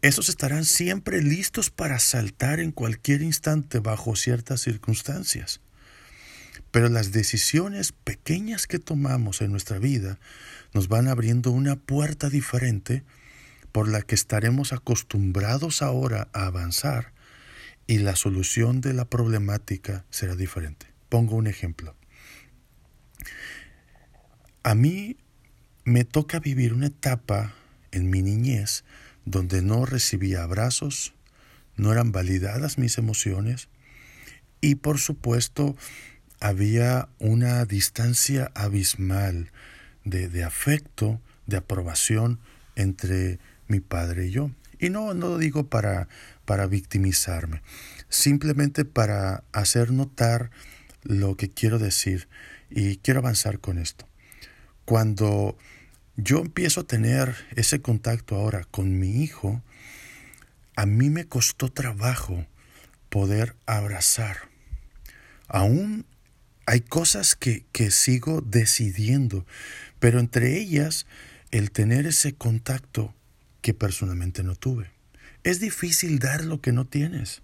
Esos 0.00 0.28
estarán 0.28 0.64
siempre 0.64 1.22
listos 1.22 1.70
para 1.70 1.98
saltar 1.98 2.60
en 2.60 2.72
cualquier 2.72 3.22
instante 3.22 3.78
bajo 3.78 4.16
ciertas 4.16 4.60
circunstancias. 4.60 5.60
Pero 6.72 6.88
las 6.88 7.12
decisiones 7.12 7.92
pequeñas 7.92 8.66
que 8.66 8.80
tomamos 8.80 9.40
en 9.42 9.52
nuestra 9.52 9.78
vida 9.78 10.18
nos 10.74 10.88
van 10.88 11.06
abriendo 11.06 11.52
una 11.52 11.76
puerta 11.76 12.28
diferente 12.28 13.04
por 13.70 13.88
la 13.88 14.02
que 14.02 14.14
estaremos 14.14 14.72
acostumbrados 14.72 15.82
ahora 15.82 16.28
a 16.32 16.46
avanzar 16.46 17.12
y 17.86 17.98
la 17.98 18.16
solución 18.16 18.80
de 18.80 18.94
la 18.94 19.04
problemática 19.04 20.04
será 20.10 20.34
diferente. 20.34 20.86
Pongo 21.08 21.36
un 21.36 21.46
ejemplo. 21.46 21.94
A 24.62 24.74
mí 24.74 25.16
me 25.84 26.04
toca 26.04 26.40
vivir 26.40 26.72
una 26.72 26.86
etapa 26.86 27.54
en 27.90 28.08
mi 28.08 28.22
niñez 28.22 28.84
donde 29.24 29.62
no 29.62 29.84
recibía 29.84 30.42
abrazos, 30.42 31.14
no 31.76 31.92
eran 31.92 32.12
validadas 32.12 32.78
mis 32.78 32.98
emociones 32.98 33.68
y 34.60 34.76
por 34.76 34.98
supuesto 34.98 35.76
había 36.42 37.08
una 37.20 37.64
distancia 37.66 38.50
abismal 38.56 39.52
de, 40.04 40.28
de 40.28 40.42
afecto, 40.42 41.20
de 41.46 41.56
aprobación 41.56 42.40
entre 42.74 43.38
mi 43.68 43.78
padre 43.78 44.26
y 44.26 44.30
yo. 44.32 44.50
Y 44.80 44.90
no, 44.90 45.14
no 45.14 45.28
lo 45.28 45.38
digo 45.38 45.68
para, 45.68 46.08
para 46.44 46.66
victimizarme, 46.66 47.62
simplemente 48.08 48.84
para 48.84 49.44
hacer 49.52 49.92
notar 49.92 50.50
lo 51.04 51.36
que 51.36 51.48
quiero 51.48 51.78
decir 51.78 52.28
y 52.70 52.96
quiero 52.96 53.20
avanzar 53.20 53.60
con 53.60 53.78
esto. 53.78 54.08
Cuando 54.84 55.56
yo 56.16 56.40
empiezo 56.40 56.80
a 56.80 56.86
tener 56.88 57.36
ese 57.54 57.80
contacto 57.80 58.34
ahora 58.34 58.66
con 58.72 58.98
mi 58.98 59.22
hijo, 59.22 59.62
a 60.74 60.86
mí 60.86 61.08
me 61.08 61.26
costó 61.26 61.70
trabajo 61.70 62.44
poder 63.10 63.54
abrazar. 63.66 64.38
Aún 65.46 66.04
hay 66.66 66.80
cosas 66.80 67.34
que, 67.34 67.64
que 67.72 67.90
sigo 67.90 68.40
decidiendo, 68.40 69.46
pero 69.98 70.20
entre 70.20 70.58
ellas 70.58 71.06
el 71.50 71.70
tener 71.70 72.06
ese 72.06 72.34
contacto 72.34 73.14
que 73.60 73.74
personalmente 73.74 74.42
no 74.42 74.56
tuve. 74.56 74.90
Es 75.44 75.60
difícil 75.60 76.18
dar 76.18 76.44
lo 76.44 76.60
que 76.60 76.72
no 76.72 76.86
tienes. 76.86 77.42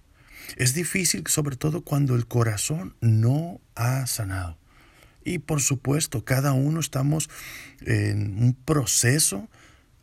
Es 0.57 0.75
difícil 0.75 1.25
sobre 1.27 1.57
todo 1.57 1.83
cuando 1.83 2.15
el 2.15 2.27
corazón 2.27 2.95
no 3.01 3.61
ha 3.75 4.07
sanado. 4.07 4.57
Y 5.25 5.41
por 5.41 5.61
supuesto, 5.61 6.25
cada 6.25 6.53
uno 6.53 6.81
estamos 6.81 7.29
en 7.81 8.43
un 8.43 8.55
proceso 8.55 9.49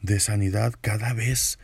de 0.02 0.20
sanidad 0.20 0.74
cada 0.82 1.14
vez 1.14 1.58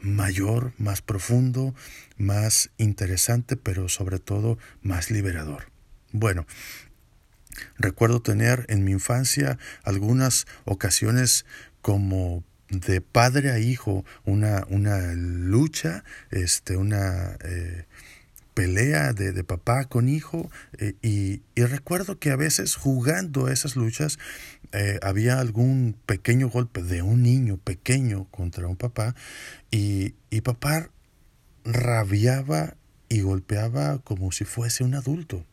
mayor, 0.00 0.72
más 0.78 1.02
profundo, 1.02 1.74
más 2.16 2.70
interesante, 2.78 3.56
pero 3.56 3.88
sobre 3.88 4.18
todo 4.18 4.58
más 4.82 5.10
liberador. 5.10 5.70
Bueno, 6.12 6.46
recuerdo 7.76 8.20
tener 8.20 8.66
en 8.68 8.84
mi 8.84 8.92
infancia 8.92 9.58
algunas 9.84 10.46
ocasiones 10.64 11.46
como 11.82 12.44
de 12.70 13.00
padre 13.00 13.50
a 13.50 13.58
hijo 13.58 14.04
una, 14.24 14.66
una 14.68 15.14
lucha, 15.14 16.04
este, 16.30 16.76
una 16.76 17.36
eh, 17.42 17.86
pelea 18.54 19.12
de, 19.12 19.32
de, 19.32 19.44
papá 19.44 19.84
con 19.84 20.08
hijo 20.08 20.50
eh, 20.78 20.94
y, 21.00 21.42
y, 21.54 21.64
recuerdo 21.64 22.18
que 22.18 22.30
a 22.30 22.36
veces 22.36 22.74
jugando 22.74 23.48
esas 23.48 23.76
luchas 23.76 24.18
eh, 24.72 24.98
había 25.02 25.38
algún 25.38 25.96
pequeño 26.06 26.48
golpe 26.48 26.82
de 26.82 27.00
un 27.02 27.22
niño 27.22 27.56
pequeño 27.56 28.26
contra 28.30 28.66
un 28.66 28.76
papá 28.76 29.14
y, 29.70 30.14
y 30.28 30.42
papá 30.42 30.90
rabiaba 31.64 32.76
y 33.08 33.20
golpeaba 33.20 33.98
como 34.00 34.32
si 34.32 34.44
fuese 34.44 34.84
un 34.84 34.94
adulto. 34.94 35.46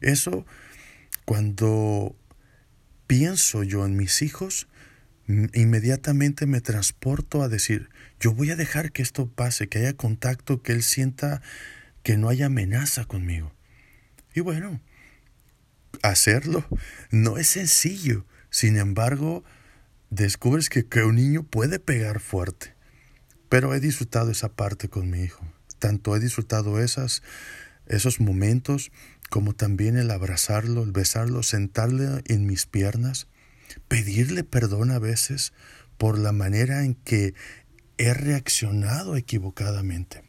Eso 0.00 0.44
cuando 1.24 2.16
pienso 3.06 3.62
yo 3.62 3.84
en 3.84 3.96
mis 3.96 4.22
hijos, 4.22 4.68
inmediatamente 5.26 6.46
me 6.46 6.60
transporto 6.60 7.42
a 7.42 7.48
decir, 7.48 7.88
yo 8.20 8.32
voy 8.32 8.50
a 8.50 8.56
dejar 8.56 8.92
que 8.92 9.02
esto 9.02 9.28
pase, 9.28 9.68
que 9.68 9.78
haya 9.78 9.94
contacto, 9.94 10.62
que 10.62 10.72
él 10.72 10.82
sienta 10.82 11.42
que 12.02 12.16
no 12.16 12.28
haya 12.28 12.46
amenaza 12.46 13.04
conmigo. 13.04 13.52
Y 14.34 14.40
bueno, 14.40 14.80
hacerlo 16.02 16.66
no 17.10 17.38
es 17.38 17.48
sencillo. 17.48 18.26
Sin 18.50 18.76
embargo, 18.76 19.44
descubres 20.10 20.68
que, 20.68 20.86
que 20.86 21.02
un 21.02 21.16
niño 21.16 21.42
puede 21.42 21.78
pegar 21.78 22.20
fuerte. 22.20 22.74
Pero 23.48 23.74
he 23.74 23.80
disfrutado 23.80 24.30
esa 24.30 24.50
parte 24.50 24.88
con 24.88 25.10
mi 25.10 25.22
hijo. 25.22 25.46
Tanto 25.78 26.14
he 26.16 26.20
disfrutado 26.20 26.80
esas, 26.80 27.22
esos 27.86 28.20
momentos 28.20 28.90
como 29.30 29.54
también 29.54 29.96
el 29.96 30.10
abrazarlo, 30.10 30.82
el 30.82 30.92
besarlo, 30.92 31.42
sentarle 31.42 32.22
en 32.26 32.46
mis 32.46 32.66
piernas 32.66 33.28
pedirle 33.88 34.44
perdón 34.44 34.90
a 34.90 34.98
veces 34.98 35.52
por 35.98 36.18
la 36.18 36.32
manera 36.32 36.84
en 36.84 36.94
que 36.94 37.34
he 37.98 38.14
reaccionado 38.14 39.16
equivocadamente. 39.16 40.22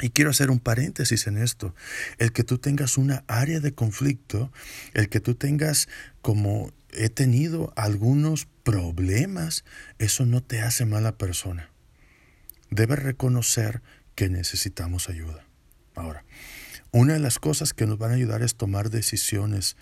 Y 0.00 0.10
quiero 0.10 0.30
hacer 0.30 0.50
un 0.50 0.60
paréntesis 0.60 1.26
en 1.26 1.36
esto. 1.36 1.74
El 2.18 2.32
que 2.32 2.42
tú 2.42 2.58
tengas 2.58 2.96
una 2.96 3.22
área 3.28 3.60
de 3.60 3.74
conflicto, 3.74 4.50
el 4.94 5.08
que 5.08 5.20
tú 5.20 5.34
tengas 5.34 5.88
como 6.22 6.72
he 6.92 7.10
tenido 7.10 7.72
algunos 7.76 8.48
problemas, 8.64 9.64
eso 9.98 10.26
no 10.26 10.42
te 10.42 10.62
hace 10.62 10.86
mala 10.86 11.18
persona. 11.18 11.70
Debes 12.70 13.00
reconocer 13.00 13.82
que 14.14 14.28
necesitamos 14.28 15.08
ayuda. 15.08 15.44
Ahora, 15.94 16.24
una 16.92 17.14
de 17.14 17.20
las 17.20 17.38
cosas 17.38 17.72
que 17.72 17.86
nos 17.86 17.98
van 17.98 18.12
a 18.12 18.14
ayudar 18.14 18.42
es 18.42 18.54
tomar 18.54 18.90
decisiones 18.90 19.76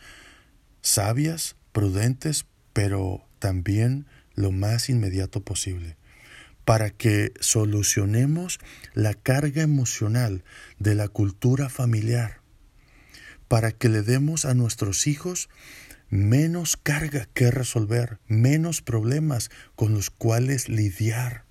sabias, 0.83 1.57
prudentes, 1.73 2.47
pero 2.73 3.27
también 3.39 4.07
lo 4.35 4.53
más 4.53 4.89
inmediato 4.89 5.41
posible, 5.43 5.97
para 6.65 6.91
que 6.91 7.33
solucionemos 7.41 8.59
la 8.95 9.15
carga 9.15 9.63
emocional 9.63 10.45
de 10.79 10.95
la 10.95 11.09
cultura 11.09 11.69
familiar, 11.69 12.41
para 13.49 13.73
que 13.73 13.89
le 13.89 14.03
demos 14.03 14.45
a 14.45 14.55
nuestros 14.55 15.07
hijos 15.07 15.49
menos 16.11 16.77
carga 16.77 17.27
que 17.35 17.51
resolver, 17.51 18.19
menos 18.27 18.83
problemas 18.83 19.51
con 19.77 19.95
los 19.95 20.11
cuales 20.11 20.69
lidiar. 20.69 21.48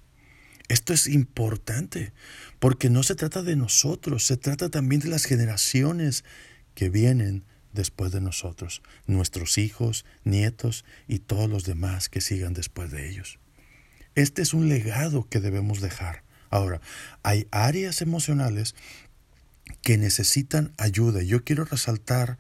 Esto 0.67 0.93
es 0.93 1.08
importante, 1.08 2.13
porque 2.60 2.89
no 2.89 3.03
se 3.03 3.15
trata 3.15 3.41
de 3.41 3.56
nosotros, 3.56 4.25
se 4.25 4.38
trata 4.38 4.69
también 4.69 5.01
de 5.01 5.08
las 5.08 5.25
generaciones 5.25 6.25
que 6.75 6.89
vienen 6.89 7.45
después 7.73 8.12
de 8.12 8.21
nosotros, 8.21 8.82
nuestros 9.06 9.58
hijos, 9.58 10.06
nietos 10.23 10.84
y 11.08 11.19
todos 11.19 11.49
los 11.49 11.63
demás 11.63 12.10
que 12.10 12.21
sigan 12.21 12.53
después 12.53 12.91
de 12.91 13.10
ellos. 13.10 13.39
Este 14.15 14.41
es 14.41 14.53
un 14.53 14.67
legado 14.67 15.27
que 15.30 15.39
debemos 15.39 15.80
dejar. 15.80 16.23
Ahora, 16.49 16.82
hay 17.23 17.47
áreas 17.51 18.01
emocionales 18.01 18.75
que 19.82 19.97
necesitan 19.97 20.73
ayuda. 20.77 21.21
Yo 21.21 21.43
quiero 21.43 21.65
resaltar 21.65 22.38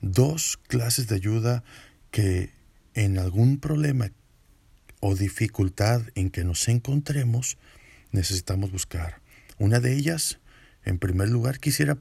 dos 0.00 0.58
clases 0.68 1.08
de 1.08 1.14
ayuda 1.16 1.64
que 2.10 2.50
en 2.94 3.18
algún 3.18 3.58
problema 3.58 4.10
o 5.00 5.14
dificultad 5.14 6.02
en 6.14 6.30
que 6.30 6.44
nos 6.44 6.68
encontremos 6.68 7.58
necesitamos 8.12 8.70
buscar. 8.72 9.20
Una 9.58 9.80
de 9.80 9.94
ellas, 9.94 10.38
en 10.84 10.98
primer 10.98 11.28
lugar, 11.28 11.58
quisiera 11.58 11.98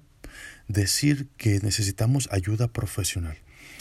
decir 0.67 1.27
que 1.37 1.59
necesitamos 1.61 2.29
ayuda 2.31 2.67
profesional. 2.67 3.37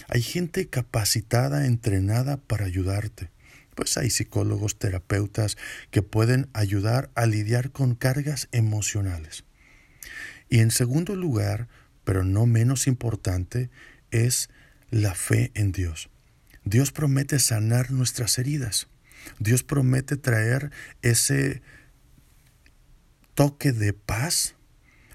Hay 0.08 0.22
gente 0.22 0.68
capacitada, 0.68 1.66
entrenada 1.66 2.36
para 2.36 2.66
ayudarte. 2.66 3.30
Pues 3.74 3.96
hay 3.96 4.10
psicólogos, 4.10 4.78
terapeutas 4.78 5.56
que 5.90 6.02
pueden 6.02 6.48
ayudar 6.52 7.10
a 7.14 7.26
lidiar 7.26 7.70
con 7.70 7.94
cargas 7.94 8.48
emocionales. 8.52 9.44
Y 10.48 10.60
en 10.60 10.70
segundo 10.70 11.16
lugar, 11.16 11.68
pero 12.04 12.22
no 12.22 12.46
menos 12.46 12.86
importante, 12.86 13.70
es 14.10 14.50
la 14.90 15.14
fe 15.14 15.50
en 15.54 15.72
Dios. 15.72 16.10
Dios 16.64 16.92
promete 16.92 17.38
sanar 17.40 17.90
nuestras 17.90 18.38
heridas. 18.38 18.86
Dios 19.38 19.62
promete 19.62 20.16
traer 20.16 20.70
ese 21.02 21.62
toque 23.34 23.72
de 23.72 23.92
paz 23.92 24.54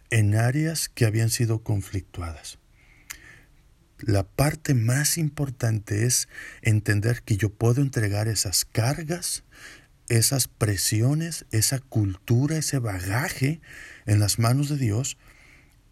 en 0.09 0.35
áreas 0.35 0.89
que 0.89 1.05
habían 1.05 1.29
sido 1.29 1.63
conflictuadas. 1.63 2.59
La 3.99 4.23
parte 4.23 4.73
más 4.73 5.17
importante 5.17 6.05
es 6.05 6.29
entender 6.61 7.21
que 7.23 7.37
yo 7.37 7.49
puedo 7.49 7.81
entregar 7.81 8.27
esas 8.27 8.63
cargas, 8.63 9.43
esas 10.07 10.47
presiones, 10.47 11.45
esa 11.51 11.79
cultura, 11.79 12.57
ese 12.57 12.79
bagaje 12.79 13.61
en 14.05 14.19
las 14.19 14.39
manos 14.39 14.69
de 14.69 14.77
Dios 14.77 15.17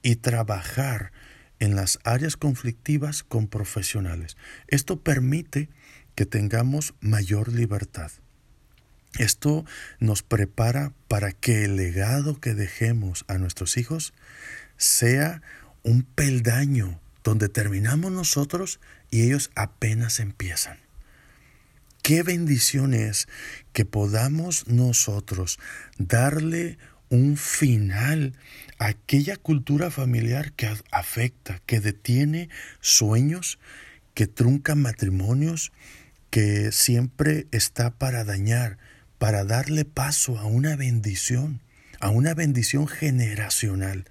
y 0.01 0.15
trabajar 0.15 1.12
en 1.60 1.75
las 1.75 1.99
áreas 2.03 2.38
conflictivas 2.38 3.23
con 3.23 3.47
profesionales. 3.47 4.38
Esto 4.67 5.01
permite 5.01 5.69
que 6.17 6.25
tengamos 6.25 6.95
mayor 6.99 7.53
libertad. 7.53 8.12
Esto 9.19 9.65
nos 9.99 10.23
prepara 10.23 10.91
para 11.08 11.32
que 11.32 11.63
el 11.63 11.75
legado 11.75 12.41
que 12.41 12.56
dejemos 12.56 13.23
a 13.27 13.38
nuestros 13.38 13.77
hijos 13.77 14.15
sea 14.77 15.43
un 15.84 16.01
peldaño 16.01 16.99
donde 17.23 17.49
terminamos 17.49 18.12
nosotros 18.12 18.80
y 19.12 19.21
ellos 19.21 19.51
apenas 19.53 20.19
empiezan. 20.19 20.80
Qué 22.01 22.23
bendición 22.23 22.95
es 22.95 23.27
que 23.71 23.86
podamos 23.86 24.67
nosotros 24.67 25.60
darle 25.99 26.80
un 27.10 27.38
final 27.38 28.34
a 28.80 28.88
aquella 28.88 29.36
cultura 29.36 29.91
familiar 29.91 30.51
que 30.53 30.67
afecta, 30.89 31.62
que 31.67 31.80
detiene 31.80 32.49
sueños, 32.82 33.60
que 34.15 34.25
trunca 34.25 34.73
matrimonios, 34.73 35.71
que 36.38 36.71
siempre 36.71 37.47
está 37.50 37.89
para 37.89 38.23
dañar 38.23 38.78
para 39.17 39.43
darle 39.43 39.86
paso 39.86 40.38
a 40.38 40.45
una 40.45 40.76
bendición, 40.76 41.62
a 42.00 42.12
una 42.12 42.36
bendición 42.36 42.88
generacional. 42.88 44.06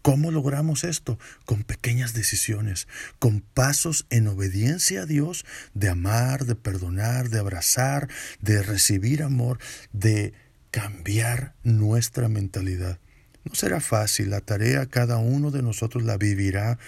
¿Cómo 0.00 0.30
logramos 0.30 0.84
esto? 0.84 1.18
Con 1.44 1.64
pequeñas 1.64 2.14
decisiones, 2.14 2.86
con 3.18 3.40
pasos 3.40 4.06
en 4.10 4.28
obediencia 4.28 5.02
a 5.02 5.06
Dios, 5.06 5.44
de 5.74 5.88
amar, 5.88 6.44
de 6.44 6.54
perdonar, 6.54 7.30
de 7.30 7.40
abrazar, 7.40 8.06
de 8.40 8.62
recibir 8.62 9.24
amor, 9.24 9.58
de 9.92 10.34
cambiar 10.70 11.56
nuestra 11.64 12.28
mentalidad. 12.28 13.00
No 13.42 13.56
será 13.56 13.80
fácil, 13.80 14.30
la 14.30 14.40
tarea 14.40 14.86
cada 14.86 15.18
uno 15.18 15.50
de 15.50 15.62
nosotros 15.62 16.04
la 16.04 16.16
vivirá 16.16 16.78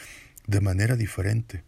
de 0.46 0.61
manera 0.61 0.94
diferente. 0.94 1.64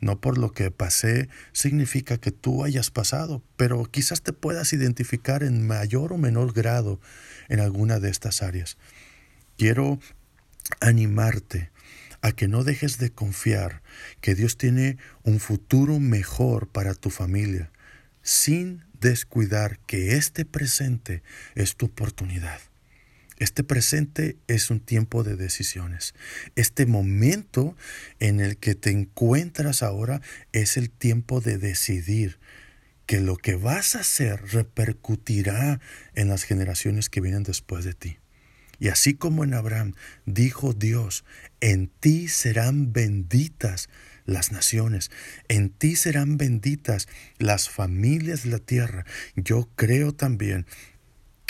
No 0.00 0.20
por 0.20 0.38
lo 0.38 0.52
que 0.52 0.70
pasé 0.70 1.28
significa 1.52 2.18
que 2.18 2.30
tú 2.30 2.64
hayas 2.64 2.90
pasado, 2.90 3.42
pero 3.56 3.84
quizás 3.84 4.22
te 4.22 4.32
puedas 4.32 4.72
identificar 4.72 5.42
en 5.42 5.66
mayor 5.66 6.12
o 6.12 6.18
menor 6.18 6.52
grado 6.52 7.00
en 7.48 7.60
alguna 7.60 8.00
de 8.00 8.10
estas 8.10 8.42
áreas. 8.42 8.78
Quiero 9.58 9.98
animarte 10.80 11.70
a 12.22 12.32
que 12.32 12.48
no 12.48 12.64
dejes 12.64 12.98
de 12.98 13.10
confiar 13.10 13.82
que 14.20 14.34
Dios 14.34 14.56
tiene 14.56 14.98
un 15.22 15.40
futuro 15.40 15.98
mejor 15.98 16.68
para 16.68 16.94
tu 16.94 17.10
familia, 17.10 17.70
sin 18.22 18.84
descuidar 19.00 19.78
que 19.80 20.16
este 20.16 20.44
presente 20.44 21.22
es 21.54 21.76
tu 21.76 21.86
oportunidad. 21.86 22.60
Este 23.40 23.64
presente 23.64 24.36
es 24.48 24.68
un 24.70 24.80
tiempo 24.80 25.24
de 25.24 25.34
decisiones. 25.34 26.14
Este 26.56 26.84
momento 26.84 27.74
en 28.18 28.38
el 28.38 28.58
que 28.58 28.74
te 28.74 28.90
encuentras 28.90 29.82
ahora 29.82 30.20
es 30.52 30.76
el 30.76 30.90
tiempo 30.90 31.40
de 31.40 31.56
decidir 31.56 32.38
que 33.06 33.18
lo 33.18 33.38
que 33.38 33.54
vas 33.54 33.96
a 33.96 34.00
hacer 34.00 34.42
repercutirá 34.52 35.80
en 36.14 36.28
las 36.28 36.44
generaciones 36.44 37.08
que 37.08 37.22
vienen 37.22 37.42
después 37.42 37.86
de 37.86 37.94
ti. 37.94 38.18
Y 38.78 38.88
así 38.88 39.14
como 39.14 39.42
en 39.42 39.54
Abraham 39.54 39.94
dijo 40.26 40.74
Dios, 40.74 41.24
en 41.62 41.88
ti 41.88 42.28
serán 42.28 42.92
benditas 42.92 43.88
las 44.26 44.52
naciones, 44.52 45.10
en 45.48 45.70
ti 45.70 45.96
serán 45.96 46.36
benditas 46.36 47.08
las 47.38 47.70
familias 47.70 48.44
de 48.44 48.50
la 48.50 48.58
tierra. 48.58 49.06
Yo 49.34 49.66
creo 49.76 50.12
también 50.12 50.66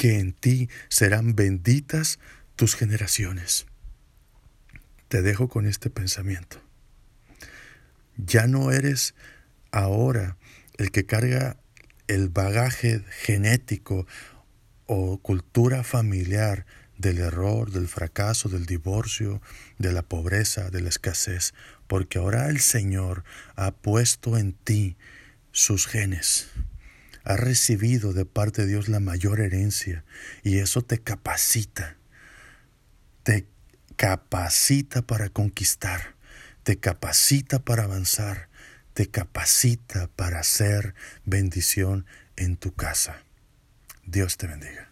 que 0.01 0.19
en 0.19 0.33
ti 0.33 0.71
serán 0.89 1.35
benditas 1.37 2.21
tus 2.57 2.75
generaciones. 2.75 3.67
Te 5.09 5.21
dejo 5.21 5.51
con 5.51 5.67
este 5.67 5.91
pensamiento. 5.91 6.57
Ya 8.17 8.47
no 8.47 8.73
eres 8.73 9.15
ahora 9.73 10.39
el 10.79 10.91
que 10.91 11.05
carga 11.05 11.59
el 12.09 12.31
bagaje 12.31 13.05
genético 13.11 14.07
o 14.87 15.19
cultura 15.19 15.85
familiar 15.85 16.65
del 16.97 17.19
error, 17.19 17.71
del 17.71 17.87
fracaso, 17.87 18.49
del 18.49 18.65
divorcio, 18.65 19.43
de 19.77 19.93
la 19.93 20.01
pobreza, 20.01 20.71
de 20.71 20.81
la 20.81 20.89
escasez, 20.89 21.53
porque 21.89 22.17
ahora 22.17 22.49
el 22.49 22.61
Señor 22.61 23.23
ha 23.55 23.71
puesto 23.73 24.39
en 24.39 24.55
ti 24.55 24.97
sus 25.53 25.87
genes 25.87 26.49
has 27.25 27.39
recibido 27.39 28.13
de 28.13 28.25
parte 28.25 28.63
de 28.63 28.69
Dios 28.69 28.89
la 28.89 29.01
mayor 29.01 29.41
herencia 29.41 30.05
y 30.43 30.59
eso 30.59 30.83
te 30.83 30.99
capacita, 30.99 31.97
te 33.23 33.47
capacita 33.97 35.03
para 35.03 35.29
conquistar, 35.29 36.15
te 36.63 36.79
capacita 36.79 37.59
para 37.59 37.85
avanzar, 37.85 38.49
te 38.95 39.09
capacita 39.09 40.09
para 40.17 40.41
hacer 40.41 40.95
bendición 41.25 42.07
en 42.37 42.57
tu 42.57 42.73
casa. 42.75 43.23
Dios 44.07 44.37
te 44.37 44.47
bendiga. 44.47 44.90